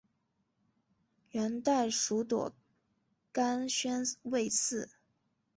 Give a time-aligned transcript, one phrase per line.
[1.29, 2.53] 元代属朵
[3.31, 4.89] 甘宣慰司。